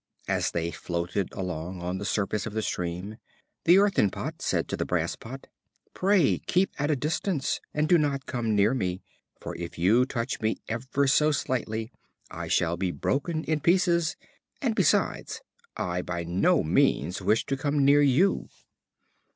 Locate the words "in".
13.43-13.59